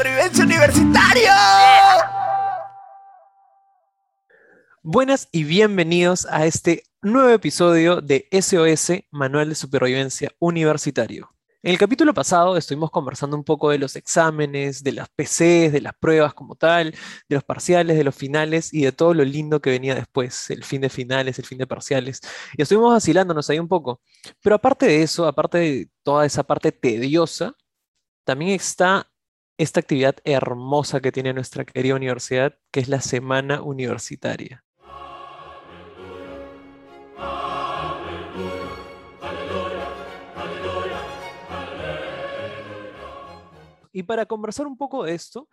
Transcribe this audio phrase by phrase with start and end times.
[0.00, 1.30] supervivencia universitario.
[4.82, 11.28] Buenas y bienvenidos a este nuevo episodio de SOS Manual de Supervivencia Universitario.
[11.62, 15.82] En el capítulo pasado estuvimos conversando un poco de los exámenes, de las PCs, de
[15.82, 16.92] las pruebas como tal,
[17.28, 20.64] de los parciales, de los finales y de todo lo lindo que venía después, el
[20.64, 22.22] fin de finales, el fin de parciales.
[22.56, 24.00] Y estuvimos vacilándonos ahí un poco.
[24.42, 27.54] Pero aparte de eso, aparte de toda esa parte tediosa,
[28.24, 29.09] también está
[29.60, 34.64] esta actividad hermosa que tiene nuestra querida universidad, que es la semana universitaria.
[43.92, 45.46] Y para conversar un poco de esto,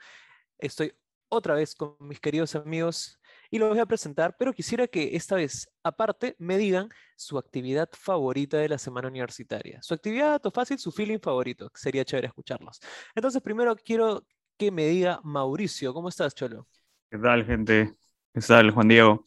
[0.57, 0.93] estoy
[1.27, 3.19] otra vez con mis queridos amigos
[3.49, 7.89] y los voy a presentar, pero quisiera que esta vez, aparte, me digan su actividad
[7.93, 9.81] favorita de la semana universitaria.
[9.81, 12.79] Su actividad o fácil, su feeling favorito, sería chévere escucharlos.
[13.15, 14.25] Entonces, primero quiero
[14.57, 16.67] que me diga Mauricio, ¿cómo estás, Cholo?
[17.09, 17.93] ¿Qué tal, gente?
[18.33, 19.23] ¿Qué tal, Juan Diego?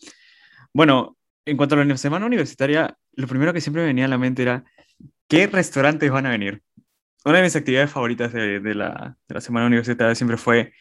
[0.72, 4.18] Bueno, en cuanto a la semana universitaria, lo primero que siempre me venía a la
[4.18, 4.64] mente era,
[5.28, 6.62] ¿qué restaurantes van a venir?
[7.24, 10.72] Una de mis actividades favoritas de, la, de la semana universitaria siempre fue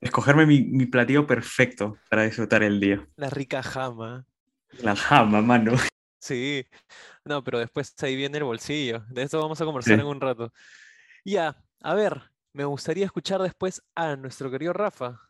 [0.00, 3.06] escogerme mi, mi, platillo perfecto para disfrutar el día.
[3.16, 4.26] La rica jama.
[4.82, 5.72] La jama, mano.
[6.18, 6.66] Sí,
[7.24, 9.04] no, pero después ahí viene el bolsillo.
[9.10, 10.52] De eso vamos a conversar en un rato.
[11.24, 12.20] Ya, a ver,
[12.52, 15.20] me gustaría escuchar después a nuestro querido Rafa.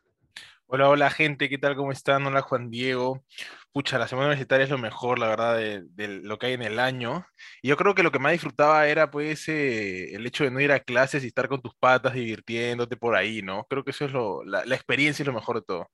[0.69, 1.75] Hola, hola gente, ¿qué tal?
[1.77, 2.25] ¿Cómo están?
[2.25, 3.23] Hola Juan Diego.
[3.71, 6.79] Pucha, la semana universitaria es lo mejor, la verdad, de, lo que hay en el
[6.79, 7.25] año.
[7.61, 10.59] Y yo creo que lo que más disfrutaba era pues eh, el hecho de no
[10.59, 13.65] ir a clases y estar con tus patas divirtiéndote por ahí, ¿no?
[13.69, 15.89] Creo que eso es lo, la, la experiencia es lo mejor de todo.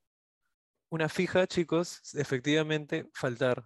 [0.90, 3.64] Una fija, chicos, efectivamente, faltar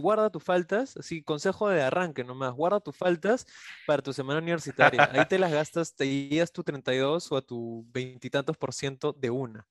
[0.00, 3.46] guarda tus faltas, así, consejo de arranque nomás, guarda tus faltas
[3.86, 5.08] para tu semana universitaria.
[5.12, 9.30] Ahí te las gastas, te guías tu 32 o a tu veintitantos por ciento de
[9.30, 9.66] una.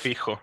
[0.00, 0.40] Fijo.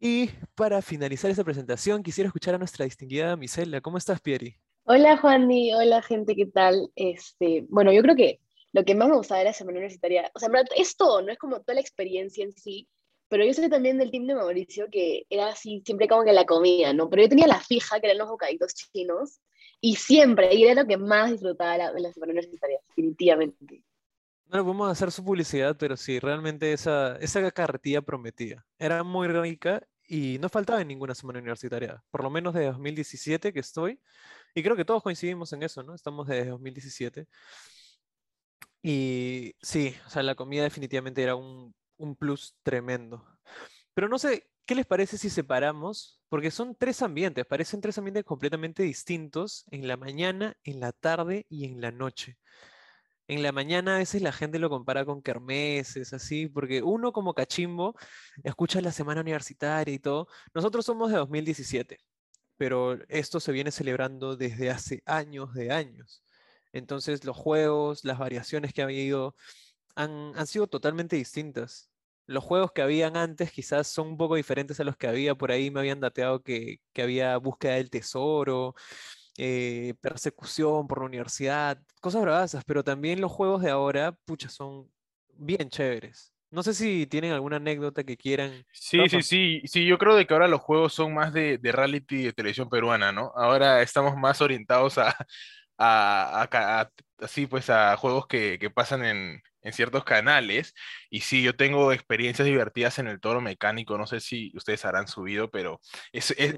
[0.00, 3.80] Y para finalizar esta presentación, quisiera escuchar a nuestra distinguida Misela.
[3.80, 4.56] ¿Cómo estás, Pieri?
[4.84, 5.72] Hola, Juani.
[5.72, 6.90] Hola, gente, ¿qué tal?
[6.94, 8.40] Este, bueno, yo creo que
[8.72, 11.38] lo que más me gustaba de la semana universitaria, o sea, es todo, no es
[11.38, 12.88] como toda la experiencia en sí,
[13.28, 16.44] pero yo soy también del team de Mauricio, que era así, siempre como que la
[16.44, 17.08] comida, ¿no?
[17.08, 19.40] Pero yo tenía la fija, que eran los bocaditos chinos,
[19.80, 23.82] y siempre, y era lo que más disfrutaba la, la semana universitaria, definitivamente.
[24.46, 28.64] No lo podemos hacer su publicidad, pero sí, realmente esa, esa carretilla prometía.
[28.78, 33.52] Era muy rica y no faltaba en ninguna semana universitaria, por lo menos de 2017
[33.52, 34.00] que estoy,
[34.54, 35.94] y creo que todos coincidimos en eso, ¿no?
[35.94, 37.26] Estamos desde 2017.
[38.82, 43.24] Y sí, o sea, la comida definitivamente era un un plus tremendo.
[43.94, 46.20] Pero no sé, ¿qué les parece si separamos?
[46.28, 51.46] Porque son tres ambientes, parecen tres ambientes completamente distintos en la mañana, en la tarde
[51.48, 52.38] y en la noche.
[53.26, 57.34] En la mañana a veces la gente lo compara con kermeses, así, porque uno como
[57.34, 57.94] cachimbo
[58.42, 60.28] escucha la semana universitaria y todo.
[60.52, 61.98] Nosotros somos de 2017,
[62.58, 66.22] pero esto se viene celebrando desde hace años de años.
[66.72, 69.36] Entonces los juegos, las variaciones que ha habido
[69.94, 71.90] han, han sido totalmente distintas
[72.26, 75.52] los juegos que habían antes quizás son un poco diferentes a los que había por
[75.52, 75.70] ahí.
[75.70, 78.74] Me habían dateado que, había búsqueda del tesoro,
[79.36, 84.90] eh, persecución por la universidad, cosas bravas, pero también los juegos de ahora, pucha, son
[85.36, 86.32] bien chéveres.
[86.50, 88.64] No sé si tienen alguna anécdota que quieran.
[88.72, 91.72] Sí, sí, sí, sí, yo creo de que ahora los juegos son más de, de
[91.72, 93.32] reality de televisión peruana, ¿no?
[93.34, 95.16] Ahora estamos más orientados a,
[95.78, 96.88] a,
[97.18, 100.74] así pues a juegos que, que pasan en, en ciertos canales.
[101.10, 103.98] Y sí, yo tengo experiencias divertidas en el toro mecánico.
[103.98, 105.80] No sé si ustedes habrán subido, pero
[106.12, 106.54] es, es,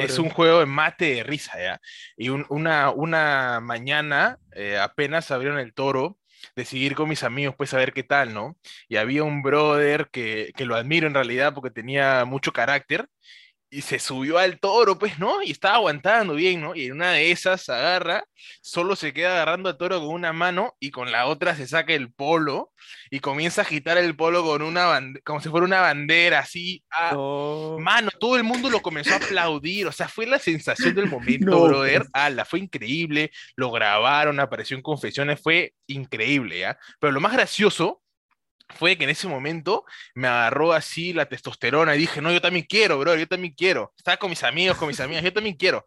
[0.00, 1.80] es un juego de mate de risa, ¿ya?
[2.16, 6.18] Y una, una mañana eh, apenas abrieron el toro
[6.56, 8.56] de seguir con mis amigos, pues a ver qué tal, ¿no?
[8.88, 13.08] Y había un brother que, que lo admiro en realidad porque tenía mucho carácter
[13.72, 15.42] y se subió al toro, pues, ¿no?
[15.42, 16.74] Y estaba aguantando bien, ¿no?
[16.74, 18.22] Y en una de esas agarra,
[18.60, 21.94] solo se queda agarrando al toro con una mano y con la otra se saca
[21.94, 22.70] el polo
[23.10, 26.84] y comienza a agitar el polo con una como si fuera una bandera, así.
[26.90, 27.14] A...
[27.78, 31.64] Mano, todo el mundo lo comenzó a aplaudir, o sea, fue la sensación del momento,
[31.64, 32.04] brother.
[32.12, 36.78] Ala, fue increíble, lo grabaron, apareció en confesiones, fue increíble, ¿ya?
[37.00, 38.01] Pero lo más gracioso
[38.74, 39.84] fue que en ese momento
[40.14, 43.92] me agarró así la testosterona y dije, no, yo también quiero, brother, yo también quiero.
[43.96, 45.86] Estaba con mis amigos, con mis amigas, yo también quiero.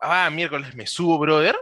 [0.00, 1.56] Ah, miércoles me subo, brother,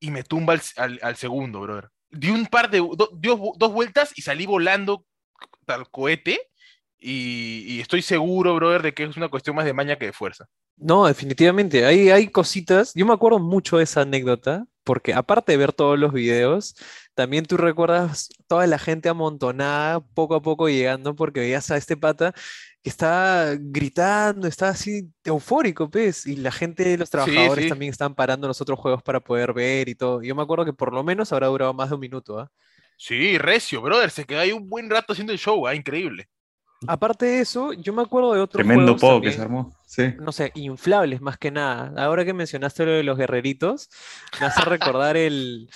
[0.00, 1.88] y me tumba al, segundo, brother.
[2.10, 5.04] Di un par de, dos vueltas y salí volando
[5.64, 6.50] tal cohete
[6.98, 10.12] y, y, estoy seguro, brother, de que es una cuestión más de maña que de
[10.12, 10.46] fuerza.
[10.76, 11.84] No, definitivamente.
[11.84, 12.92] Hay, hay cositas.
[12.94, 16.74] Yo me acuerdo mucho de esa anécdota porque aparte de ver todos los videos,
[17.14, 21.96] también tú recuerdas toda la gente amontonada, poco a poco llegando, porque veías a este
[21.96, 22.32] pata
[22.82, 27.68] que estaba gritando, estaba así eufórico, pues, y la gente, los trabajadores sí.
[27.70, 30.22] también estaban parando los otros juegos para poder ver y todo.
[30.22, 32.50] Yo me acuerdo que por lo menos habrá durado más de un minuto, ¿ah?
[32.96, 34.10] Sí, recio, brother.
[34.10, 35.74] Se quedó ahí un buen rato haciendo el show, ¿ah?
[35.74, 36.28] Increíble.
[36.86, 39.74] Aparte de eso, yo me acuerdo de otros Tremendo juegos pogo que se armó.
[39.86, 40.14] Sí.
[40.18, 41.92] no sé, inflables más que nada.
[42.04, 43.88] Ahora que mencionaste lo de los guerreritos,
[44.40, 45.68] me hace recordar el,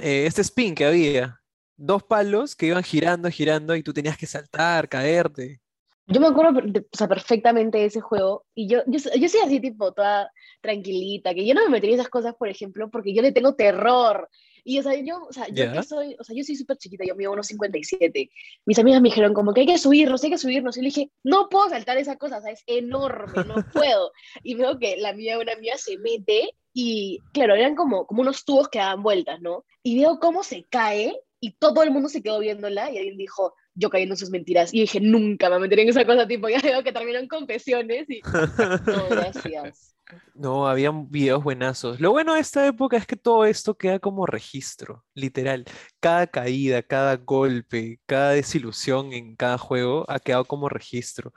[0.00, 1.40] eh, este spin que había.
[1.76, 5.60] Dos palos que iban girando, girando y tú tenías que saltar, caerte.
[6.06, 9.28] Yo me acuerdo per- de- o sea, perfectamente de ese juego y yo, yo, yo
[9.28, 10.30] soy así tipo toda
[10.60, 13.54] tranquilita, que yo no me metería en esas cosas, por ejemplo, porque yo le tengo
[13.54, 14.28] terror.
[14.64, 17.04] Y o sea, yo, o sea, yo que soy, o sea, yo soy súper chiquita,
[17.06, 18.30] yo mido 1,57.
[18.64, 20.76] Mis amigas me dijeron como que hay que subirnos, hay que subirnos.
[20.78, 24.12] Y le dije, no puedo saltar esa cosa, o sea, es enorme, no puedo.
[24.42, 28.44] Y veo que la mía, una mía se mete y, claro, eran como, como unos
[28.44, 29.64] tubos que daban vueltas, ¿no?
[29.82, 33.54] Y veo cómo se cae y todo el mundo se quedó viéndola y alguien dijo,
[33.74, 34.72] yo cayendo en sus mentiras.
[34.72, 38.20] Y dije, nunca me meteré en esa cosa, tipo, ya veo que terminan confesiones y,
[38.86, 39.94] no, gracias.
[40.34, 41.98] No, habían videos buenazos.
[41.98, 45.64] Lo bueno de esta época es que todo esto queda como registro, literal.
[45.98, 51.32] Cada caída, cada golpe, cada desilusión en cada juego ha quedado como registro.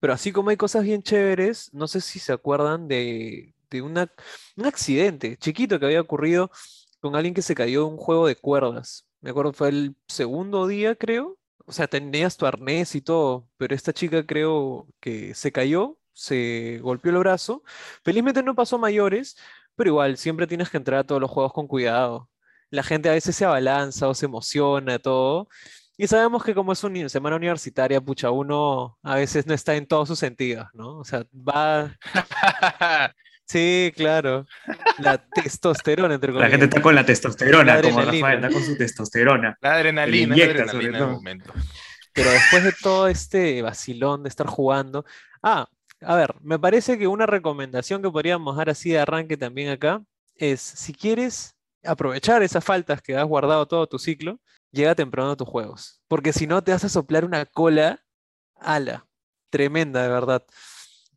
[0.00, 4.12] Pero así como hay cosas bien chéveres, no sé si se acuerdan de, de una,
[4.56, 6.50] un accidente chiquito que había ocurrido
[7.00, 9.06] con alguien que se cayó de un juego de cuerdas.
[9.20, 11.38] Me acuerdo, fue el segundo día, creo.
[11.66, 16.78] O sea, tenías tu arnés y todo, pero esta chica creo que se cayó, se
[16.82, 17.62] golpeó el brazo.
[18.04, 19.36] Felizmente no pasó mayores,
[19.74, 22.30] pero igual, siempre tienes que entrar a todos los juegos con cuidado.
[22.70, 25.48] La gente a veces se abalanza o se emociona, todo.
[25.96, 29.86] Y sabemos que como es una semana universitaria, pucha, uno a veces no está en
[29.86, 30.98] todos sus sentidos, ¿no?
[30.98, 31.96] O sea, va...
[33.46, 34.46] Sí, claro.
[34.98, 36.68] La testosterona, entre La gente comillas.
[36.68, 38.26] está con la testosterona, La como adrenalina.
[38.28, 39.58] Rafael, está con su testosterona.
[39.60, 41.10] la adrenalina, la adrenalina en el todo.
[41.12, 41.52] momento.
[42.12, 45.04] Pero después de todo este vacilón de estar jugando.
[45.42, 45.68] Ah,
[46.00, 50.02] a ver, me parece que una recomendación que podríamos dar así de arranque también acá
[50.36, 51.54] es: si quieres
[51.84, 54.40] aprovechar esas faltas que has guardado todo tu ciclo,
[54.70, 56.00] llega temprano a tus juegos.
[56.08, 58.00] Porque si no, te vas a soplar una cola
[58.56, 59.06] ala.
[59.50, 60.44] Tremenda, de verdad.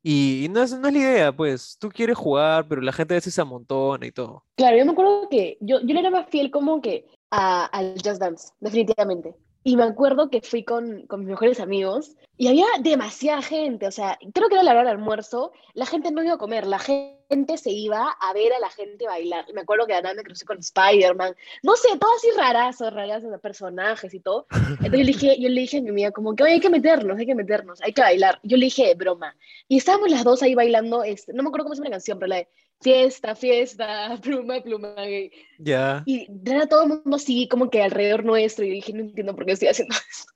[0.10, 1.78] Y, no es, no es la idea, pues.
[1.82, 4.46] Tú quieres jugar, pero la gente a veces se amontona y todo.
[4.56, 8.22] Claro, yo me acuerdo que yo, yo era más fiel como que a, al Just
[8.22, 9.36] Dance, definitivamente.
[9.66, 13.92] Y me acuerdo que fui con, con mis mejores amigos y había demasiada gente, o
[13.92, 16.80] sea, creo que era la hora del almuerzo, la gente no iba a comer, la
[16.80, 17.27] gente
[17.58, 19.46] se iba a ver a la gente bailar.
[19.54, 23.40] Me acuerdo que nada me crucé con Spider-Man, no sé, todo así rarazos, rarazos de
[23.40, 24.48] personajes y todo.
[24.52, 26.70] Entonces yo le dije, yo le dije a mi amiga como que "Oye, hay que
[26.70, 28.40] meternos, hay que meternos, hay que bailar.
[28.44, 29.36] Yo le dije broma.
[29.68, 32.20] Y estábamos las dos ahí bailando, este, no me acuerdo cómo se llama la canción,
[32.20, 32.48] pero la de
[32.82, 34.94] fiesta, fiesta, pluma, pluma.
[34.96, 35.32] gay".
[35.60, 36.04] Ya.
[36.06, 39.46] Y era todo el mundo así, como que alrededor nuestro, y dije, no entiendo por
[39.46, 40.32] qué estoy haciendo esto.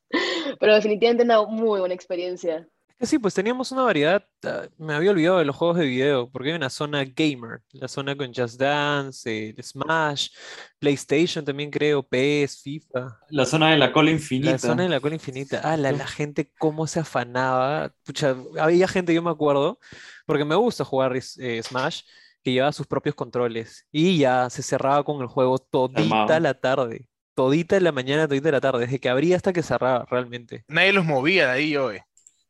[0.60, 2.68] Pero definitivamente una muy buena experiencia.
[3.03, 6.50] Sí, pues teníamos una variedad, ah, me había olvidado de los juegos de video, porque
[6.50, 10.30] hay una zona gamer, la zona con Just Dance, el Smash,
[10.77, 14.57] PlayStation también creo, PS, FIFA, La zona de la cola la infinita.
[14.59, 15.62] zona de la cola infinita.
[15.63, 17.92] Ah, la, la gente cómo se afanaba.
[18.03, 19.80] Pucha, había gente, yo me acuerdo,
[20.27, 22.01] porque me gusta jugar eh, Smash,
[22.44, 27.08] que llevaba sus propios controles y ya se cerraba con el juego todita la tarde,
[27.34, 30.65] todita la mañana, todita la tarde, desde que abría hasta que cerraba realmente.
[30.67, 32.03] Nadie los movía de ahí, oye.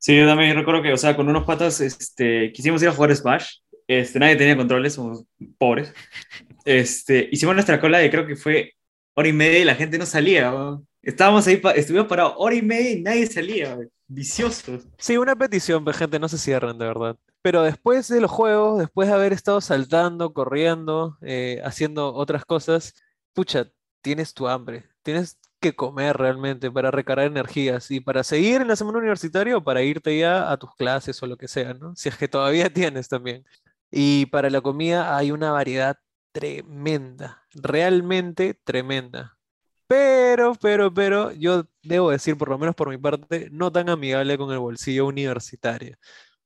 [0.03, 3.15] Sí, yo también recuerdo que, o sea, con unos patas, este, quisimos ir a jugar
[3.15, 3.57] Smash.
[3.87, 5.25] Este, nadie tenía controles, somos
[5.59, 5.93] pobres.
[6.65, 8.73] Este, hicimos nuestra cola de creo que fue
[9.13, 10.49] hora y media y la gente no salía.
[10.49, 10.83] ¿no?
[11.03, 13.75] Estábamos ahí, pa- estuvimos parados hora y media y nadie salía.
[13.75, 13.83] ¿no?
[14.07, 14.87] Viciosos.
[14.97, 17.15] Sí, una petición, gente, no se cierren, de verdad.
[17.43, 22.93] Pero después de los juegos, después de haber estado saltando, corriendo, eh, haciendo otras cosas,
[23.33, 23.67] pucha,
[24.01, 28.75] tienes tu hambre, tienes que comer realmente para recargar energías y para seguir en la
[28.75, 31.95] semana universitaria o para irte ya a tus clases o lo que sea, ¿no?
[31.95, 33.45] Si es que todavía tienes también.
[33.91, 35.97] Y para la comida hay una variedad
[36.33, 39.37] tremenda, realmente tremenda.
[39.87, 44.37] Pero, pero, pero, yo debo decir, por lo menos por mi parte, no tan amigable
[44.37, 45.97] con el bolsillo universitario.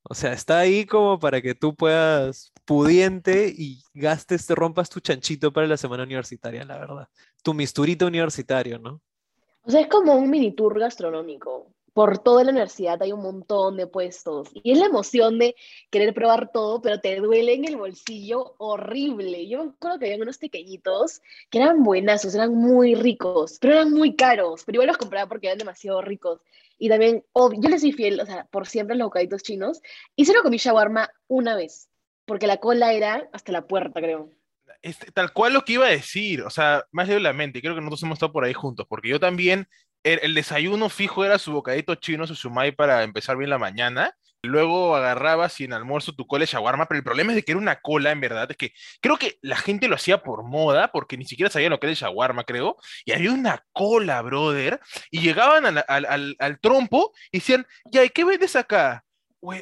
[0.04, 5.00] O sea, está ahí como para que tú puedas pudiente y gastes, te rompas tu
[5.00, 7.10] chanchito para la semana universitaria, la verdad.
[7.46, 9.02] Tu misturito universitario, ¿no?
[9.62, 11.68] O sea, es como un mini tour gastronómico.
[11.94, 14.50] Por toda la universidad hay un montón de puestos.
[14.54, 15.56] Y es la emoción de
[15.92, 19.48] querer probar todo, pero te duele en el bolsillo horrible.
[19.48, 21.22] Yo me acuerdo que había unos pequeñitos
[21.52, 24.64] que eran buenazos, eran muy ricos, pero eran muy caros.
[24.66, 26.42] Pero igual los compraba porque eran demasiado ricos.
[26.80, 29.82] Y también, ob- yo les soy fiel, o sea, por siempre a los bocaditos chinos.
[30.16, 31.90] Y solo comí shawarma una vez,
[32.26, 34.32] porque la cola era hasta la puerta, creo.
[34.82, 37.76] Este, tal cual lo que iba a decir, o sea, más de la mente, creo
[37.76, 39.68] que nosotros hemos estado por ahí juntos, porque yo también,
[40.04, 44.96] el, desayuno fijo era su bocadito chino, su sumai para empezar bien la mañana, luego
[44.96, 47.82] agarrabas en almuerzo tu cola de shawarma, pero el problema es de que era una
[47.82, 51.26] cola, en verdad, es que creo que la gente lo hacía por moda, porque ni
[51.26, 54.80] siquiera sabían lo que era el shawarma, creo, y había una cola, brother,
[55.10, 59.04] y llegaban al, al, al, al trompo y decían, ya, ¿y qué vendes acá?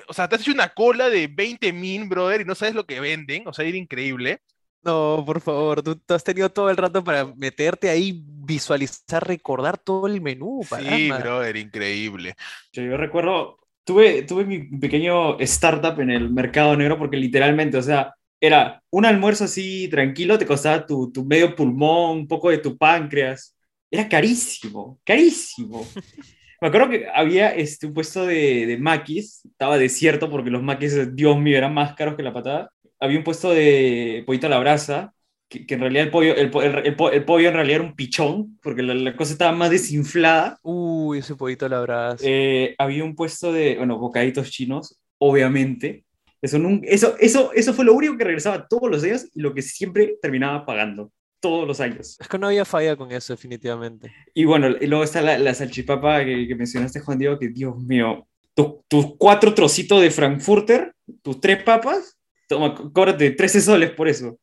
[0.08, 2.86] O sea, te has hecho una cola de 20 min, brother, y no sabes lo
[2.86, 4.42] que venden, o sea, era increíble.
[4.84, 9.78] No, por favor, tú, tú has tenido todo el rato para meterte ahí, visualizar, recordar
[9.78, 11.20] todo el menú, Sí, caramba.
[11.20, 12.36] brother, increíble.
[12.72, 17.82] Yo, yo recuerdo, tuve, tuve mi pequeño startup en el mercado negro porque literalmente, o
[17.82, 22.58] sea, era un almuerzo así tranquilo, te costaba tu, tu medio pulmón, un poco de
[22.58, 23.56] tu páncreas.
[23.90, 25.86] Era carísimo, carísimo.
[26.62, 31.16] Me acuerdo que había este, un puesto de, de maquis, estaba desierto porque los maquis,
[31.16, 32.72] Dios mío, eran más caros que la patada.
[33.04, 35.14] Había un puesto de pollito a la brasa,
[35.50, 37.90] que, que en realidad el pollo, el, el- el po- el pollo en realidad era
[37.90, 40.58] un pichón, porque la, la cosa estaba más desinflada.
[40.64, 42.24] Uy, ese pollito a la brasa.
[42.28, 46.06] Eh, había un puesto de, bueno, bocaditos chinos, obviamente.
[46.42, 49.54] Eso, nun- eso, eso, eso fue lo único que regresaba todos los días y lo
[49.54, 52.18] que siempre terminaba pagando, todos los años.
[52.20, 54.12] Es que no había falla con eso, definitivamente.
[54.34, 57.78] Y bueno, y luego está la, la salchipapa que, que mencionaste, Juan Diego, que Dios
[57.78, 64.08] mío, tus tus cuatro trocitos de Frankfurter, tus tres papas, toma, cóbrate 13 soles por
[64.08, 64.40] eso.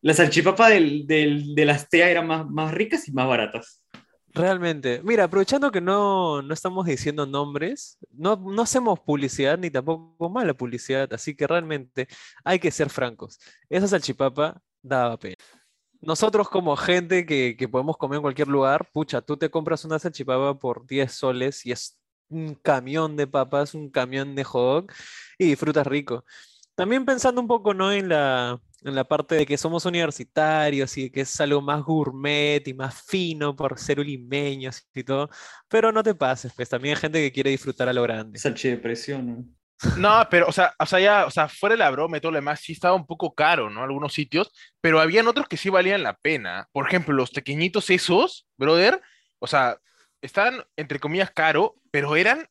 [0.00, 3.82] La salchipapa del, del, de las TEA eran más, más ricas y más baratas.
[4.34, 5.00] Realmente.
[5.04, 10.52] Mira, aprovechando que no, no estamos diciendo nombres, no, no hacemos publicidad ni tampoco mala
[10.54, 12.08] publicidad, así que realmente
[12.44, 13.38] hay que ser francos.
[13.70, 15.36] Esa salchipapa daba pena.
[16.00, 20.00] Nosotros como gente que, que podemos comer en cualquier lugar, pucha, tú te compras una
[20.00, 21.96] salchipapa por 10 soles y es
[22.28, 24.92] un camión de papas, un camión de hot
[25.38, 26.24] y disfrutas rico.
[26.74, 27.92] También pensando un poco, ¿no?
[27.92, 32.66] En la, en la parte de que somos universitarios y que es algo más gourmet
[32.66, 35.30] y más fino por ser limeños y todo,
[35.68, 38.38] pero no te pases, pues también hay gente que quiere disfrutar a lo grande.
[38.38, 39.44] Salchidepresión, ¿no?
[39.98, 42.32] No, pero, o sea, o sea, ya, o sea, fuera de la broma y todo
[42.32, 43.82] lo demás, sí estaba un poco caro, ¿no?
[43.82, 44.50] Algunos sitios,
[44.80, 46.68] pero habían otros que sí valían la pena.
[46.72, 49.00] Por ejemplo, los pequeñitos esos, brother,
[49.40, 49.78] o sea,
[50.22, 52.46] estaban, entre comillas, caro, pero eran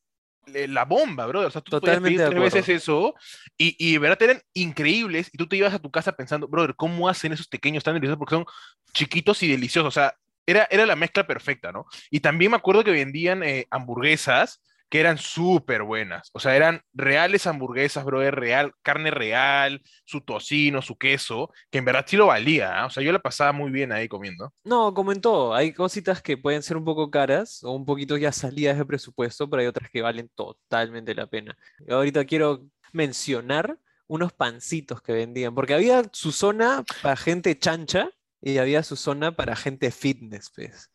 [0.46, 1.48] la bomba, brother.
[1.48, 3.16] O sea, tú podías Totalmente pedir de tres veces eso
[3.58, 6.76] y, y de verdad eran increíbles y tú te ibas a tu casa pensando, brother,
[6.76, 8.20] ¿cómo hacen esos pequeños tan deliciosos?
[8.20, 8.46] Porque son
[8.94, 11.86] chiquitos y deliciosos, o sea, era, era la mezcla perfecta, ¿no?
[12.10, 14.62] Y también me acuerdo que vendían eh, hamburguesas
[14.94, 16.30] que eran súper buenas.
[16.34, 21.86] O sea, eran reales hamburguesas, brother, real, carne real, su tocino, su queso, que en
[21.86, 22.80] verdad sí lo valía.
[22.80, 22.86] ¿ah?
[22.86, 24.54] O sea, yo la pasaba muy bien ahí comiendo.
[24.64, 28.18] No, como en todo, hay cositas que pueden ser un poco caras o un poquito
[28.18, 31.58] ya salidas de presupuesto, pero hay otras que valen totalmente la pena.
[31.88, 38.12] Y ahorita quiero mencionar unos pancitos que vendían, porque había su zona para gente chancha
[38.44, 40.92] y había su zona para gente fitness, pues.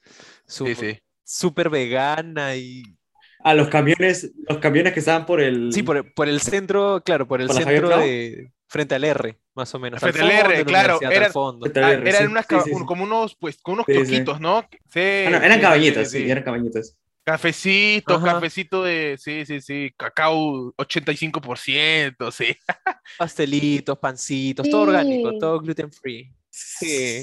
[0.46, 1.00] Sí, sí.
[1.24, 2.97] Súper vegana y...
[3.40, 5.72] A los camiones, los camiones que estaban por el...
[5.72, 8.52] Sí, por, por el centro, claro, por el ¿Por la Javier centro de...
[8.70, 9.98] Frente al R, más o menos.
[10.00, 12.84] Frente al R, claro, eran- Ah, R, eran sí, unas sí, ca- sí, un- sí.
[12.86, 13.98] como unos, pues, con unos Sí, sí.
[13.98, 14.60] kiosquitos, ¿no?
[14.92, 16.96] Sí, Ah, no, eran sí, sí, eran cabañitas.
[17.24, 18.34] Cafecito, Ajá.
[18.34, 22.56] cafecito de, sí, sí, sí, cacao 85%, sí.
[23.18, 26.30] Pastelitos, pancitos, todo orgánico, todo gluten free.
[26.50, 27.22] Sí.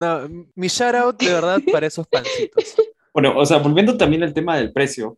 [0.00, 2.74] No, mi shout out de verdad para esos pancitos.
[3.16, 5.16] Bueno, o sea, volviendo también al tema del precio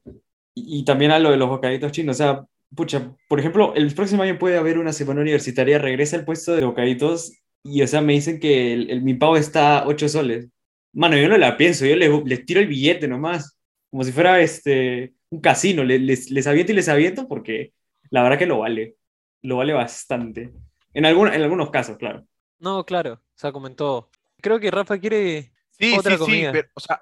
[0.55, 2.45] y, y también a lo de los bocaditos chinos, o sea,
[2.77, 6.65] pucha, por ejemplo, el próximo año puede haber una semana universitaria, regresa el puesto de
[6.65, 7.33] bocaditos
[7.65, 10.47] y, o sea, me dicen que el, el mi pavo está a 8 soles.
[10.93, 13.59] Mano, yo no la pienso, yo les, les tiro el billete nomás,
[13.91, 17.73] como si fuera este, un casino, le- les, les aviento y les aviento porque
[18.11, 18.95] la verdad que lo vale,
[19.43, 20.53] lo vale bastante.
[20.95, 22.25] En, algún, en algunos casos, claro.
[22.61, 24.09] No, claro, o sea, como en todo.
[24.41, 26.53] Creo que Rafa quiere Sí, otra sí, sí, comida.
[26.53, 27.01] pero, o sea,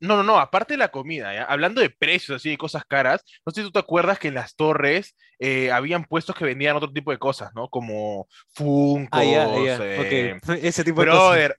[0.00, 1.44] no, no, no, aparte de la comida, ¿ya?
[1.44, 4.34] Hablando de precios, así, de cosas caras, no sé si tú te acuerdas que en
[4.34, 7.68] las torres eh, habían puestos que vendían otro tipo de cosas, ¿no?
[7.68, 9.46] Como Funkos, Ah, ya,
[9.82, 10.38] eh.
[10.62, 11.22] Ese tipo de cosas.
[11.22, 11.56] Brother,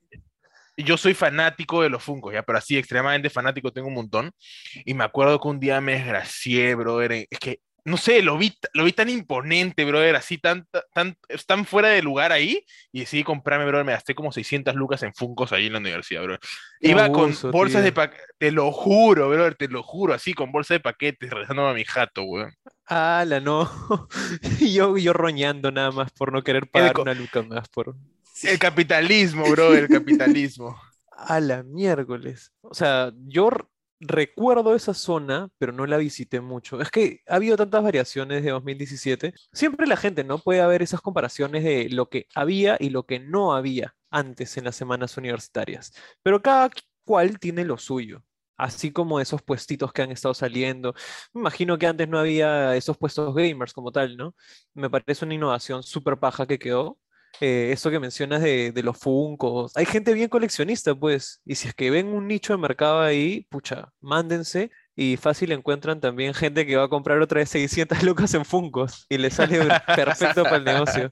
[0.77, 4.31] yo soy fanático de los Funkos, ya, pero así extremadamente fanático tengo un montón.
[4.86, 7.27] Y me acuerdo que un día me desgracié, brother.
[7.29, 11.65] Es que, no sé, lo vi, lo vi tan imponente, brother, así tan, tan, tan
[11.65, 12.63] fuera de lugar ahí.
[12.91, 13.85] Y decidí comprarme, brother.
[13.85, 16.39] Me gasté como 600 lucas en Funkos ahí en la universidad, brother.
[16.79, 20.51] Iba abuso, con bolsas de paquetes, te lo juro, brother, te lo juro, así con
[20.51, 22.53] bolsa de paquetes, regresándome a mi jato, weón.
[22.85, 23.69] Ala, no.
[24.59, 27.95] Y yo, yo roñando nada más por no querer pagar una luca más por.
[28.43, 30.79] El capitalismo, brother, el capitalismo.
[31.11, 32.51] A la miércoles.
[32.61, 33.51] O sea, yo
[34.01, 36.81] recuerdo esa zona, pero no la visité mucho.
[36.81, 39.34] Es que ha habido tantas variaciones de 2017.
[39.53, 43.20] Siempre la gente no puede haber esas comparaciones de lo que había y lo que
[43.20, 45.93] no había antes en las semanas universitarias.
[46.24, 46.70] Pero cada
[47.05, 48.24] cual tiene lo suyo.
[48.58, 50.93] Así como esos puestitos que han estado saliendo.
[51.34, 54.36] Me imagino que antes no había esos puestos gamers como tal, ¿no?
[54.74, 57.00] Me parece una innovación súper paja que quedó
[57.39, 59.71] eh, eso que mencionas de, los Funkos.
[59.75, 63.47] Hay gente bien coleccionista, pues, y si es que ven un nicho de mercado ahí,
[63.50, 64.71] pucha, mándense.
[64.95, 69.05] Y fácil encuentran también gente que va a comprar otra vez 600 lucas en Funkos
[69.09, 69.59] y le sale
[69.95, 71.09] perfecto para el negocio.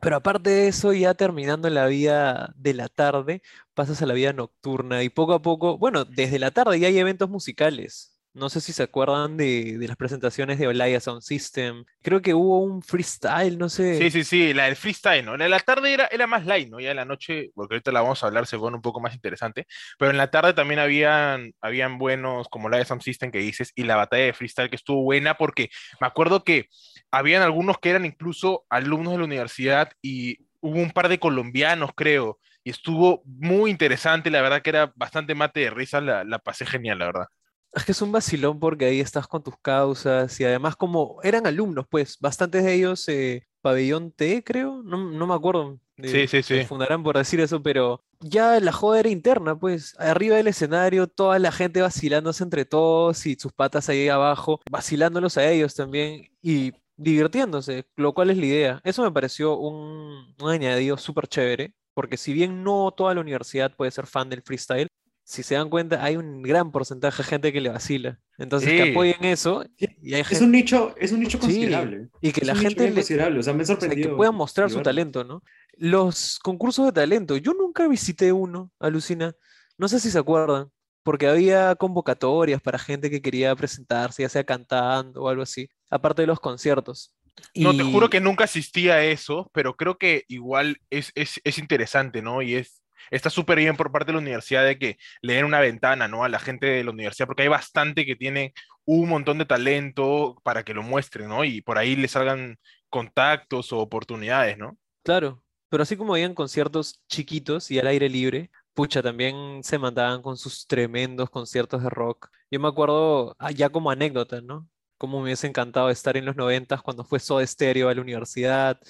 [0.00, 3.42] Pero aparte de eso, ya terminando la vida de la tarde,
[3.74, 6.98] pasas a la vida nocturna y poco a poco, bueno, desde la tarde ya hay
[6.98, 8.11] eventos musicales.
[8.34, 11.84] No sé si se acuerdan de, las presentaciones de Olaya Sound System.
[12.00, 13.98] Creo que hubo un freestyle, no sé.
[13.98, 15.34] Sí, sí, sí, la del freestyle, ¿no?
[15.34, 16.80] En la tarde era, era más light, ¿no?
[16.80, 19.14] Ya en la noche, porque ahorita la vamos a hablar, se pone un poco más
[19.14, 19.66] interesante.
[19.98, 23.72] Pero en la tarde también habían, habían buenos, como la de Sound System que dices,
[23.74, 25.68] y la batalla de freestyle que estuvo buena, porque
[26.00, 26.68] me acuerdo que
[27.10, 31.90] habían algunos que eran incluso alumnos de la universidad y hubo un par de colombianos,
[31.94, 36.38] creo, y estuvo muy interesante, la verdad que era bastante mate de risa, la, la
[36.38, 37.26] pasé genial, la verdad.
[37.74, 41.46] Es que es un vacilón porque ahí estás con tus causas y además como eran
[41.46, 45.78] alumnos, pues, bastantes de ellos, eh, Pabellón T, creo, no, no me acuerdo.
[45.96, 46.64] sí, sí, sí.
[46.64, 51.38] fundarán por decir eso, pero ya la joda era interna, pues, arriba del escenario, toda
[51.38, 56.72] la gente vacilándose entre todos y sus patas ahí abajo, vacilándolos a ellos también y
[56.96, 58.80] divirtiéndose, lo cual es la idea.
[58.84, 63.74] Eso me pareció un, un añadido súper chévere, porque si bien no toda la universidad
[63.74, 64.88] puede ser fan del freestyle,
[65.24, 68.18] si se dan cuenta, hay un gran porcentaje de gente que le vacila.
[68.38, 69.64] Entonces, que apoyen eso.
[69.78, 72.08] Y hay es, un nicho, es un nicho considerable.
[72.20, 72.88] y que la gente.
[72.88, 73.38] Le, considerable.
[73.38, 74.10] O sea, me sorprendió.
[74.10, 75.42] que puedan mostrar su talento, ¿no?
[75.76, 77.36] Los concursos de talento.
[77.36, 79.34] Yo nunca visité uno, alucina.
[79.78, 80.68] No sé si se acuerdan.
[81.04, 85.68] Porque había convocatorias para gente que quería presentarse, ya sea cantando o algo así.
[85.90, 87.12] Aparte de los conciertos.
[87.54, 91.58] No, te juro que nunca asistí a eso, pero creo que igual es, es, es
[91.58, 92.42] interesante, ¿no?
[92.42, 92.81] Y es
[93.12, 96.24] está súper bien por parte de la universidad de que le den una ventana, ¿no?
[96.24, 100.40] A la gente de la universidad, porque hay bastante que tiene un montón de talento
[100.42, 101.44] para que lo muestren, ¿no?
[101.44, 102.58] Y por ahí le salgan
[102.88, 104.78] contactos o oportunidades, ¿no?
[105.04, 110.22] Claro, pero así como habían conciertos chiquitos y al aire libre, pucha, también se mandaban
[110.22, 112.28] con sus tremendos conciertos de rock.
[112.50, 114.68] Yo me acuerdo, ah, ya como anécdota, ¿no?
[114.96, 118.80] Cómo me hubiese encantado estar en los noventas cuando fue Soda Stereo a la universidad,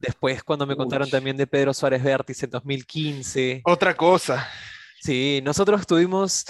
[0.00, 3.60] Después, cuando me contaron también de Pedro Suárez Vértiz en 2015.
[3.64, 4.48] Otra cosa.
[5.00, 6.44] Sí, nosotros estuvimos.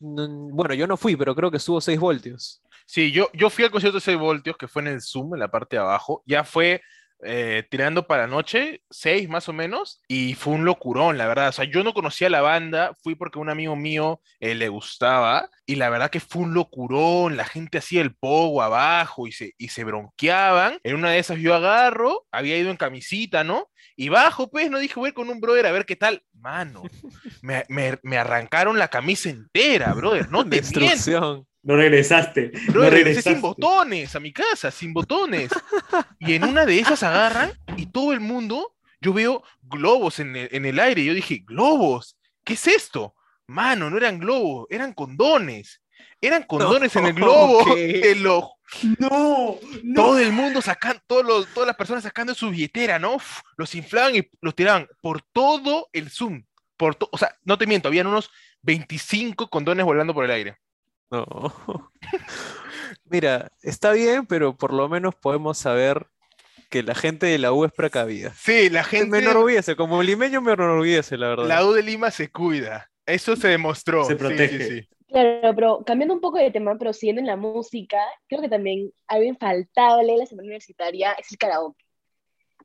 [0.00, 2.62] Bueno, yo no fui, pero creo que estuvo 6 voltios.
[2.84, 5.40] Sí, yo, yo fui al concierto de 6 voltios, que fue en el Zoom, en
[5.40, 6.22] la parte de abajo.
[6.26, 6.82] Ya fue
[7.24, 11.48] eh, tirando para noche, seis más o menos, y fue un locurón, la verdad.
[11.48, 15.48] O sea, yo no conocía la banda, fui porque un amigo mío eh, le gustaba,
[15.66, 19.54] y la verdad que fue un locurón, la gente hacía el pogo abajo y se,
[19.58, 20.78] y se bronqueaban.
[20.82, 23.70] En una de esas yo agarro, había ido en camisita, ¿no?
[23.96, 26.22] Y bajo, pues, no dije, voy con un brother a ver qué tal.
[26.32, 26.82] Mano,
[27.42, 31.46] me, me, arrancaron la camisa entera, brother, no te Destrucción.
[31.64, 32.52] No regresaste.
[32.74, 35.50] no regresé sin botones a mi casa, sin botones.
[36.18, 40.78] Y en una de esas agarran y todo el mundo, yo veo globos en el,
[40.78, 41.04] aire.
[41.04, 43.14] yo dije, globos, ¿qué es esto?
[43.46, 45.80] Mano, no eran globos, eran condones.
[46.20, 47.64] Eran condones en el globo.
[48.98, 49.58] No,
[49.94, 53.18] Todo el mundo sacando, todos todas las personas sacando su billetera, ¿no?
[53.56, 56.44] los inflaban y los tiraban por todo el Zoom.
[56.76, 58.30] Por o sea, no te miento, habían unos
[58.62, 60.56] 25 condones volando por el aire.
[61.10, 61.52] No.
[63.04, 66.06] Mira, está bien, pero por lo menos podemos saber
[66.70, 68.32] que la gente de la U es precavida.
[68.34, 69.10] Sí, la gente.
[69.10, 71.46] Me enorgullece, como limeño me enorgullece, la verdad.
[71.46, 72.90] La U de Lima se cuida.
[73.06, 74.04] Eso se demostró.
[74.04, 74.88] Se protege.
[75.08, 78.90] Claro, pero cambiando un poco de tema, pero siguiendo en la música, creo que también
[79.06, 81.84] algo infaltable en la semana universitaria es el karaoke.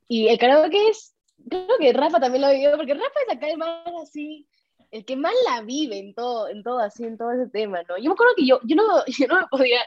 [0.08, 1.13] Y el karaoke es,
[1.47, 4.47] creo que Rafa también lo ha vivido, porque Rafa es acá el más así,
[4.91, 7.97] el que más la vive en todo, en todo así, en todo ese tema, ¿no?
[7.97, 9.80] Yo me acuerdo que yo, yo, no, yo no me podía...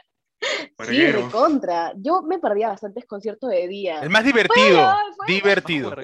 [0.85, 1.93] Sí, de contra.
[1.95, 4.01] Yo me perdía bastantes conciertos de día.
[4.01, 4.93] El más divertido.
[5.25, 5.95] divertido.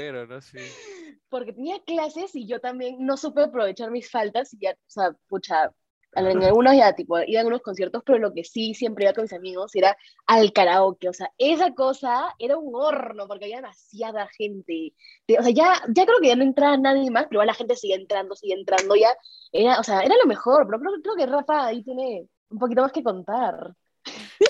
[1.27, 5.11] Porque tenía clases y yo también no supe aprovechar mis faltas y ya, o sea,
[5.27, 5.71] pucha,
[6.13, 9.23] en algunos ya, tipo, iba a unos conciertos, pero lo que sí siempre iba con
[9.23, 9.95] mis amigos era
[10.25, 11.09] al karaoke.
[11.09, 14.93] O sea, esa cosa era un horno porque había demasiada gente.
[15.37, 17.95] O sea, ya, ya creo que ya no entraba nadie más, pero la gente sigue
[17.95, 18.95] entrando, sigue entrando.
[18.95, 19.09] Ya
[19.51, 20.67] era, o sea, era lo mejor.
[20.67, 23.73] Pero creo, creo que Rafa ahí tiene un poquito más que contar.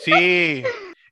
[0.03, 0.63] Sí,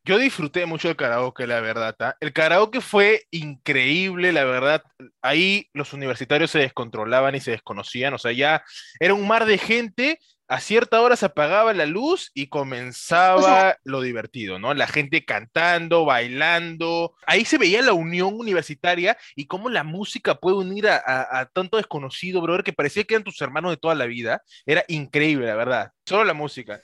[0.07, 1.93] yo disfruté mucho del karaoke, la verdad.
[1.99, 2.15] ¿ah?
[2.21, 4.81] El karaoke fue increíble, la verdad.
[5.21, 8.13] Ahí los universitarios se descontrolaban y se desconocían.
[8.13, 8.63] O sea, ya
[9.01, 14.01] era un mar de gente a cierta hora se apagaba la luz y comenzaba lo
[14.01, 14.73] divertido, ¿no?
[14.73, 17.13] La gente cantando, bailando.
[17.25, 22.41] Ahí se veía la unión universitaria y cómo la música puede unir a, tanto desconocido,
[22.41, 24.41] brother, que parecía que eran tus hermanos de toda la vida.
[24.65, 25.91] Era increíble, la verdad.
[26.05, 26.81] Solo la música.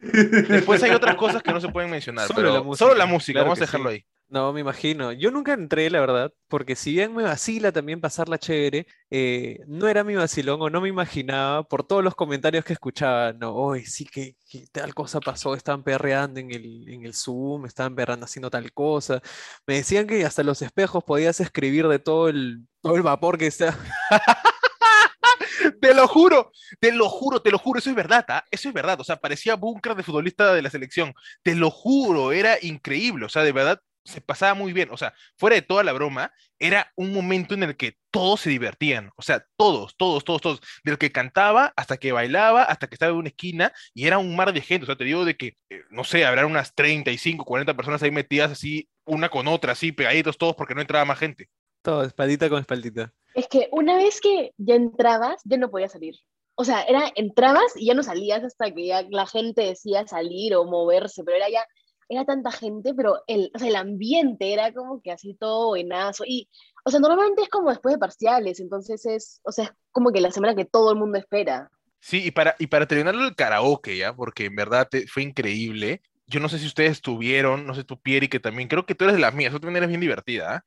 [0.00, 3.06] Después hay otras cosas que no se pueden mencionar, solo pero la música, solo la
[3.06, 4.04] música, vamos a dejarlo ahí.
[4.32, 5.12] No, me imagino.
[5.12, 9.88] Yo nunca entré, la verdad, porque si bien me vacila también pasarla chévere, eh, no
[9.88, 13.84] era mi vacilón o no me imaginaba por todos los comentarios que escuchaba, no, hoy
[13.84, 14.36] sí que,
[14.72, 19.20] tal cosa pasó, estaban perreando en el, en el Zoom, estaban perreando haciendo tal cosa.
[19.66, 23.48] Me decían que hasta los espejos podías escribir de todo el, todo el vapor que
[23.48, 23.78] está.
[25.80, 28.44] te lo juro, te lo juro, te lo juro, eso es verdad, ¿ah?
[28.50, 32.32] eso es verdad, o sea, parecía búnker de futbolista de la selección, te lo juro,
[32.32, 34.90] era increíble, o sea, de verdad, se pasaba muy bien.
[34.90, 38.50] O sea, fuera de toda la broma, era un momento en el que todos se
[38.50, 39.10] divertían.
[39.16, 40.60] O sea, todos, todos, todos, todos.
[40.84, 44.36] Del que cantaba hasta que bailaba, hasta que estaba en una esquina, y era un
[44.36, 44.84] mar de gente.
[44.84, 48.10] O sea, te digo de que, eh, no sé, habrá unas 35, 40 personas ahí
[48.10, 51.48] metidas así, una con otra, así, pegaditos todos, porque no entraba más gente.
[51.82, 53.12] Todo, espaldita con espaldita.
[53.34, 56.14] Es que una vez que ya entrabas, ya no podías salir.
[56.54, 60.54] O sea, era, entrabas y ya no salías hasta que ya la gente decía salir
[60.54, 61.66] o moverse, pero era ya
[62.12, 66.24] era tanta gente, pero el, o sea, el ambiente era como que así todo buenazo.
[66.26, 66.48] Y,
[66.84, 70.20] o sea, normalmente es como después de parciales, entonces es, o sea, es como que
[70.20, 71.70] la semana que todo el mundo espera.
[72.00, 74.14] Sí, y para, y para terminarlo el karaoke, ¿ya?
[74.14, 76.02] Porque en verdad fue increíble.
[76.26, 79.04] Yo no sé si ustedes tuvieron, no sé, tu Pieri, que también, creo que tú
[79.04, 80.56] eres de las mías, tú también eres bien divertida.
[80.56, 80.64] ¿ah?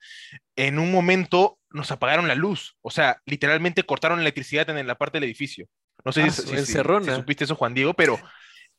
[0.56, 4.96] En un momento nos apagaron la luz, o sea, literalmente cortaron la electricidad en la
[4.96, 5.68] parte del edificio.
[6.06, 8.18] No sé si, ah, si, si, supiste eso, Juan Diego, pero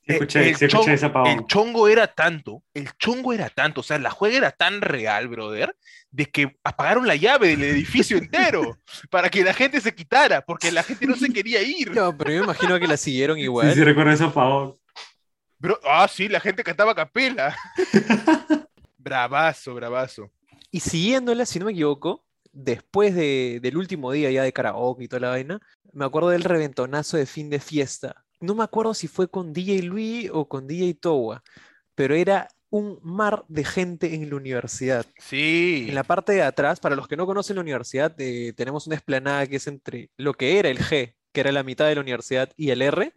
[0.09, 4.81] eh, el, chongo, era tanto, el chongo era tanto, o sea, la juega era tan
[4.81, 5.77] real, brother,
[6.12, 8.79] de que apagaron la llave del edificio entero
[9.11, 11.90] para que la gente se quitara, porque la gente no se quería ir.
[11.92, 13.69] No, pero yo imagino que la siguieron igual.
[13.71, 14.79] Sí, sí, recuerdo eso, favor.
[15.85, 17.57] ah, sí, la gente cantaba capela.
[18.97, 20.31] bravazo, bravazo.
[20.71, 25.21] Y siguiéndola, si no me equivoco, después del último día ya de karaoke y toda
[25.21, 25.59] la vaina,
[25.92, 29.83] me acuerdo del reventonazo de fin de fiesta no me acuerdo si fue con DJ
[29.83, 31.42] Luis o con DJ Towa,
[31.94, 35.07] pero era un mar de gente en la universidad.
[35.18, 35.87] Sí.
[35.88, 38.96] En la parte de atrás, para los que no conocen la universidad, eh, tenemos una
[38.96, 42.01] esplanada que es entre lo que era el G, que era la mitad de la
[42.01, 43.12] universidad, y el R.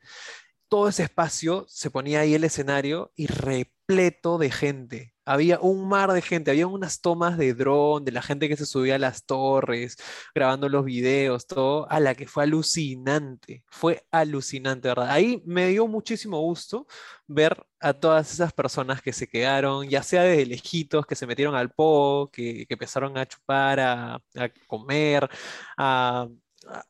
[0.67, 6.11] Todo ese espacio se ponía ahí el escenario y repleto de gente había un mar
[6.11, 9.25] de gente, había unas tomas de dron, de la gente que se subía a las
[9.25, 9.95] torres,
[10.33, 15.09] grabando los videos, todo, a la que fue alucinante, fue alucinante, ¿verdad?
[15.11, 16.87] Ahí me dio muchísimo gusto
[17.27, 21.55] ver a todas esas personas que se quedaron, ya sea desde lejitos, que se metieron
[21.55, 25.29] al po, que, que empezaron a chupar, a, a comer,
[25.77, 26.27] a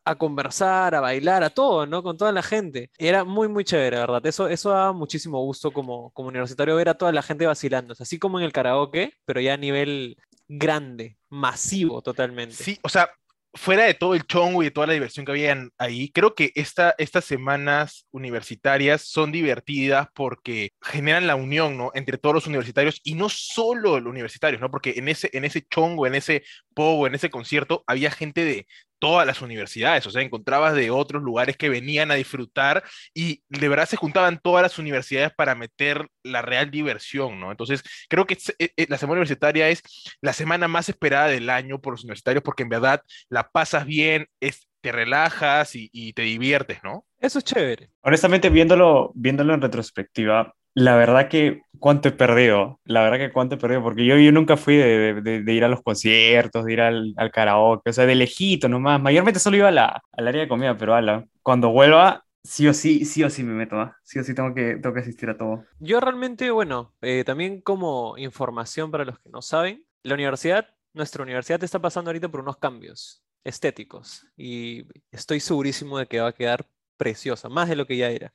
[0.04, 2.04] a conversar, a bailar, a todo, ¿no?
[2.04, 2.90] Con toda la gente.
[2.98, 4.26] era muy, muy chévere, ¿verdad?
[4.26, 8.20] Eso, eso da muchísimo gusto como, como universitario ver a toda la gente vacilando, así
[8.20, 12.56] como en el karaoke, pero ya a nivel grande, masivo totalmente.
[12.56, 13.10] Sí, o sea,
[13.54, 16.52] fuera de todo el chongo y de toda la diversión que había ahí, creo que
[16.56, 21.92] esta, estas semanas universitarias son divertidas porque generan la unión, ¿no?
[21.94, 24.70] Entre todos los universitarios y no solo los universitarios, ¿no?
[24.70, 28.68] Porque en ese, en ese chongo, en ese pogo, en ese concierto, había gente de,
[29.00, 32.84] todas las universidades, o sea, encontrabas de otros lugares que venían a disfrutar
[33.14, 37.52] y de verdad se juntaban todas las universidades para meter la real diversión, ¿no?
[37.52, 39.82] Entonces, creo que eh, eh, la semana universitaria es
[40.22, 44.28] la semana más esperada del año por los universitarios porque en verdad la pasas bien,
[44.40, 47.06] es, te relajas y, y te diviertes, ¿no?
[47.20, 47.90] Eso es chévere.
[48.02, 53.56] Honestamente, viéndolo, viéndolo en retrospectiva, la verdad que cuánto he perdido, la verdad que cuánto
[53.56, 57.14] he perdido, porque yo, yo nunca fui de, ir a los conciertos, de ir al,
[57.34, 60.78] karaoke, o sea, de lejito nomás, mayormente solo iba a la, al área de comida,
[60.78, 63.98] pero ala, cuando vuelva, sí o sí, sí o sí me meto, ¿ah?
[64.04, 65.66] sí o sí tengo que, tengo que asistir a todo.
[65.80, 71.24] Yo realmente, bueno, eh, también como información para los que no saben, la universidad, nuestra
[71.24, 76.34] universidad está pasando ahorita por unos cambios estéticos y estoy segurísimo de que va a
[76.34, 78.34] quedar preciosa, más de lo que ya era.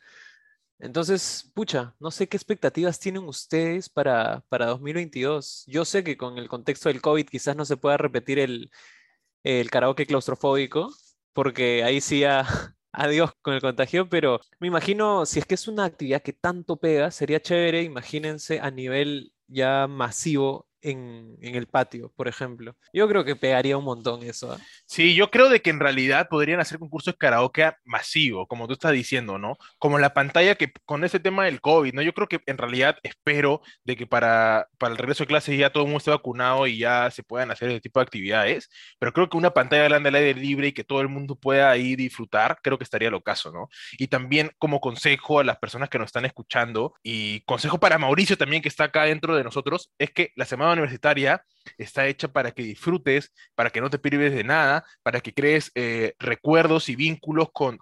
[0.79, 5.65] Entonces, pucha, no sé qué expectativas tienen ustedes para, para 2022.
[5.67, 8.71] Yo sé que con el contexto del COVID quizás no se pueda repetir el,
[9.45, 10.93] el karaoke claustrofóbico,
[11.33, 12.45] porque ahí sí a,
[12.93, 16.77] adiós con el contagio, pero me imagino, si es que es una actividad que tanto
[16.79, 22.77] pega, sería chévere, imagínense a nivel ya masivo en, en el patio, por ejemplo.
[22.93, 24.53] Yo creo que pegaría un montón eso.
[24.53, 24.59] ¿ah?
[24.87, 28.75] Sí, yo creo de que en realidad podrían hacer concursos de karaoke masivo, como tú
[28.75, 29.57] estás diciendo, ¿no?
[29.79, 32.03] Como la pantalla que con ese tema del COVID, ¿no?
[32.03, 35.71] Yo creo que en realidad espero de que para, para el regreso de clases ya
[35.71, 38.69] todo el mundo esté vacunado y ya se puedan hacer ese tipo de actividades,
[38.99, 41.77] pero creo que una pantalla grande al aire libre y que todo el mundo pueda
[41.77, 43.69] ir disfrutar, creo que estaría lo caso, ¿no?
[43.99, 48.37] Y también como consejo a las personas que nos están escuchando y consejo para Mauricio
[48.37, 51.45] también que está acá dentro de nosotros, es que la semana universitaria
[51.79, 55.71] está hecha para que disfrutes, para que no te prives de nada, para que crees
[55.75, 57.79] eh, recuerdos y vínculos con,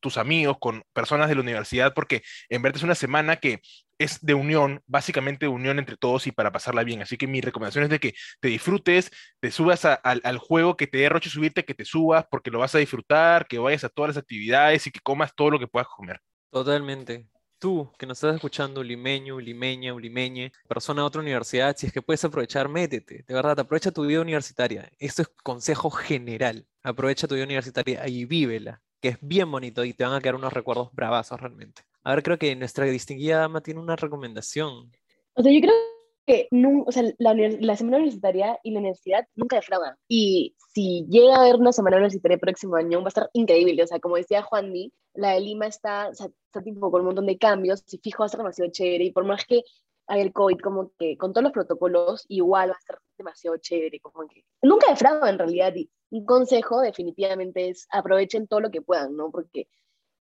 [0.00, 3.60] tus amigos, con personas de la universidad, porque en verdad es una semana que
[3.98, 7.02] es de unión, básicamente de unión entre todos y para pasarla bien.
[7.02, 10.98] Así que mi recomendación es de que te disfrutes, te subas al juego, que te
[10.98, 14.10] dé roche subirte, que te subas porque lo vas a disfrutar, que vayas a todas
[14.10, 16.20] las actividades y que comas todo lo que puedas comer.
[16.50, 17.26] Totalmente
[17.58, 22.02] tú que nos estás escuchando, limeño, limeña, limeñe, persona de otra universidad, si es que
[22.02, 24.90] puedes aprovechar, métete, de verdad, aprovecha tu vida universitaria.
[24.98, 26.66] Esto es consejo general.
[26.82, 30.36] Aprovecha tu vida universitaria y vívela, que es bien bonito y te van a quedar
[30.36, 31.82] unos recuerdos bravazos realmente.
[32.04, 34.92] A ver, creo que nuestra distinguida dama tiene una recomendación.
[35.34, 35.95] O sea, yo creo
[36.26, 39.94] que o sea, la, la, semana universitaria y la universidad nunca defraudan.
[40.08, 43.82] Y si llega a haber una semana universitaria el próximo año, va a estar increíble.
[43.82, 47.02] O sea, como decía Juan Di, la de Lima está, o sea, está tipo con
[47.02, 47.84] un montón de cambios.
[47.92, 49.04] Y fijo, va a ser demasiado chévere.
[49.04, 49.62] Y por más que
[50.08, 54.00] haya el COVID, como que con todos los protocolos, igual va a estar demasiado chévere.
[54.00, 55.74] Como que nunca defrauda en realidad.
[55.76, 59.30] Y un consejo definitivamente es aprovechen todo lo que puedan, ¿no?
[59.30, 59.68] Porque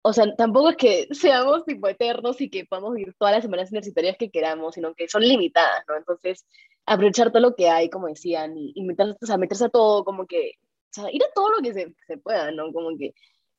[0.09, 3.71] o sea, tampoco es que seamos tipo eternos y que podamos vivir todas las semanas
[3.71, 5.97] universitarias que queramos, sino que son limitadas, ¿no?
[5.97, 6.47] Entonces,
[6.87, 10.27] aprovechar todo lo que hay, como decían, y, meterse, o sea, meterse a todo, como
[10.27, 10.53] que,
[10.91, 12.73] o sea, ir a todo lo que se, se pueda, ¿no?
[12.73, 13.13] Como que,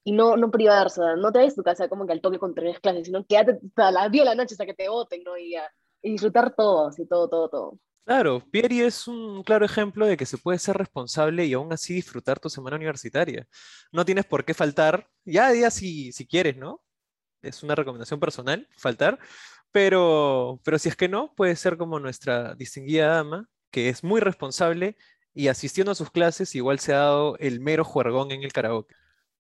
[0.03, 3.05] y no, no privarse, no te tu casa como que al toque con tres clases,
[3.05, 5.37] sino quédate a las 10 de la noche hasta que te voten, ¿no?
[5.37, 5.55] Y,
[6.01, 7.79] y disfrutar todo, así, todo, todo, todo.
[8.09, 11.93] Claro, Pieri es un claro ejemplo de que se puede ser responsable y aún así
[11.93, 13.47] disfrutar tu semana universitaria.
[13.91, 16.81] No tienes por qué faltar, ya día si, si quieres, ¿no?
[17.43, 19.19] Es una recomendación personal, faltar,
[19.71, 24.21] pero, pero si es que no, puede ser como nuestra distinguida dama, que es muy
[24.21, 24.97] responsable
[25.35, 28.95] y asistiendo a sus clases igual se ha dado el mero juergón en el karaoke.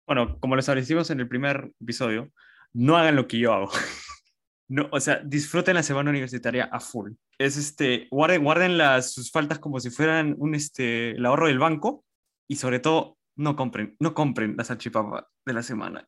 [0.07, 2.31] Bueno, como les establecimos en el primer episodio,
[2.71, 3.71] no hagan lo que yo hago.
[4.69, 7.11] No, o sea, disfruten la semana universitaria a full.
[7.37, 11.59] Es este, guarden, guarden las, sus faltas como si fueran un, este, el ahorro del
[11.59, 12.05] banco
[12.47, 16.07] y sobre todo no compren, no compren la salchipapa de la semana.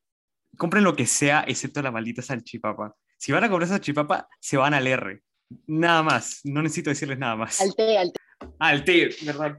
[0.57, 2.95] Compren lo que sea excepto la maldita salchipapa.
[3.17, 5.21] Si van a comprar salchipapa, se van al R.
[5.67, 7.59] Nada más, no necesito decirles nada más.
[7.61, 8.19] Al té, al té.
[8.59, 9.57] Al té, ¿verdad?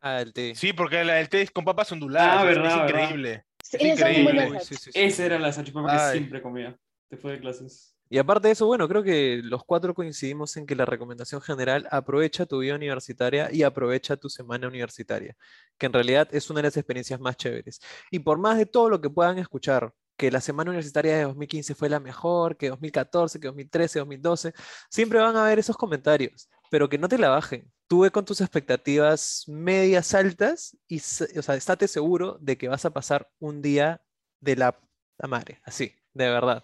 [0.00, 0.54] al té.
[0.54, 2.38] Sí, porque el, té es con papas onduladas.
[2.38, 3.44] Ah, verdad, es increíble.
[3.62, 4.60] Sí, Es increíble.
[4.60, 4.90] Sí, sí, sí.
[4.94, 6.18] Esa era la salchipapa que Ay.
[6.18, 6.76] siempre comía
[7.08, 7.91] después de clases.
[8.12, 11.88] Y aparte de eso, bueno, creo que los cuatro coincidimos en que la recomendación general,
[11.90, 15.34] aprovecha tu vida universitaria y aprovecha tu semana universitaria,
[15.78, 17.80] que en realidad es una de las experiencias más chéveres.
[18.10, 21.74] Y por más de todo lo que puedan escuchar, que la semana universitaria de 2015
[21.74, 24.52] fue la mejor, que 2014, que 2013, 2012,
[24.90, 27.72] siempre van a haber esos comentarios, pero que no te la bajen.
[27.86, 32.84] Tú ve con tus expectativas medias altas y, o sea, estate seguro de que vas
[32.84, 34.02] a pasar un día
[34.40, 34.78] de la
[35.26, 36.62] madre, así, de verdad.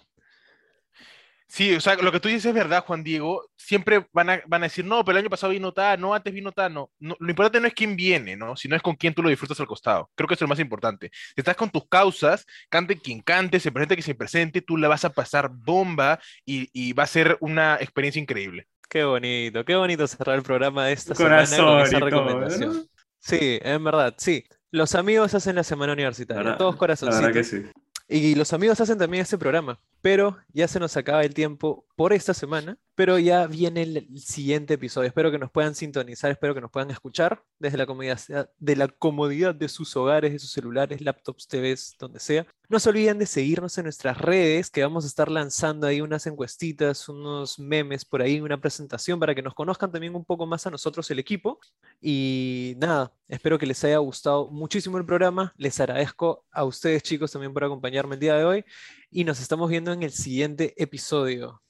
[1.51, 3.49] Sí, o sea, lo que tú dices es verdad, Juan Diego.
[3.57, 6.33] Siempre van a, van a decir, no, pero el año pasado vino tal, no, antes
[6.33, 6.91] vino tal, no.
[6.99, 8.55] No, Lo importante no es quién viene, ¿no?
[8.55, 10.11] Sino es con quién tú lo disfrutas al costado.
[10.15, 11.11] Creo que eso es lo más importante.
[11.13, 14.89] Si estás con tus causas, cante quien cante, se presente quien se presente, tú la
[14.89, 18.67] vas a pasar bomba y, y va a ser una experiencia increíble.
[18.91, 22.87] Qué bonito, qué bonito cerrar el programa de esta Corazón semana con esa todo, recomendación.
[23.21, 24.45] Sí, en verdad, sí.
[24.71, 27.21] Los amigos hacen la semana universitaria, La verdad- todos La corazoncitos.
[27.23, 27.63] verdad que sí.
[28.11, 32.13] Y los amigos hacen también este programa, pero ya se nos acaba el tiempo por
[32.13, 35.09] esta semana, pero ya viene el siguiente episodio.
[35.09, 39.97] Espero que nos puedan sintonizar, espero que nos puedan escuchar desde la comodidad de, sus
[39.97, 42.47] hogares, de sus celulares, laptops, TVs, donde sea.
[42.69, 46.27] No se olviden de seguirnos en nuestras redes, que vamos a estar lanzando ahí unas
[46.27, 50.67] encuestitas, unos memes por ahí, una presentación para que nos conozcan también un poco más
[50.67, 51.59] a nosotros el equipo.
[52.01, 55.53] Y nada, espero que les haya gustado muchísimo el programa.
[55.57, 58.65] Les agradezco a ustedes chicos también por acompañarme el día de hoy
[59.11, 61.63] y nos estamos viendo en el siguiente episodio.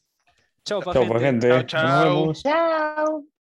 [0.65, 1.49] Chao, pa, Chao, pues, gente.
[1.49, 1.67] gente.
[1.67, 2.15] Chao, Nos chao.
[2.21, 2.43] vemos.
[2.43, 3.38] Chao.